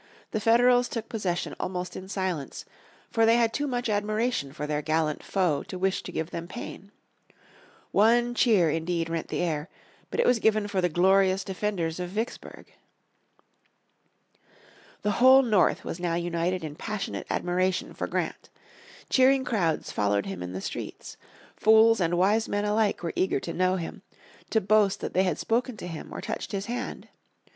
The 0.31 0.39
Federals 0.39 0.89
took 0.89 1.09
possession 1.09 1.53
almost 1.59 1.95
in 1.95 2.09
silence, 2.09 2.65
for 3.11 3.23
they 3.23 3.35
had 3.37 3.53
too 3.53 3.67
much 3.67 3.87
admiration 3.87 4.51
for 4.51 4.65
their 4.65 4.81
gallant 4.81 5.21
foe 5.21 5.61
to 5.67 5.77
wish 5.77 6.01
to 6.01 6.11
give 6.11 6.31
them 6.31 6.47
pain. 6.47 6.91
One 7.91 8.33
cheer 8.33 8.67
indeed 8.71 9.09
rent 9.09 9.27
the 9.27 9.41
air, 9.41 9.69
but 10.09 10.19
it 10.19 10.25
was 10.25 10.39
given 10.39 10.67
for 10.67 10.81
the 10.81 10.89
glorious 10.89 11.43
defenders 11.43 11.99
of 11.99 12.09
Vicksburg. 12.09 12.73
The 15.03 15.11
whole 15.21 15.43
North 15.43 15.83
was 15.85 15.99
now 15.99 16.15
united 16.15 16.63
in 16.63 16.73
passionate 16.75 17.27
admiration 17.29 17.93
for 17.93 18.07
Grant. 18.07 18.49
Cheering 19.11 19.45
crowds 19.45 19.91
followed 19.91 20.25
him 20.25 20.41
in 20.41 20.51
the 20.53 20.61
streets. 20.61 21.15
Fools 21.55 22.01
and 22.01 22.17
wise 22.17 22.49
men 22.49 22.65
alike 22.65 23.03
were 23.03 23.13
eager 23.15 23.39
to 23.41 23.53
know 23.53 23.75
him, 23.75 24.01
to 24.49 24.59
boast 24.59 24.99
that 25.01 25.13
they 25.13 25.25
had 25.25 25.37
spoken 25.37 25.77
to 25.77 25.85
him 25.85 26.11
or 26.11 26.21
touched 26.21 26.53
his 26.53 26.65
hand. 26.65 27.07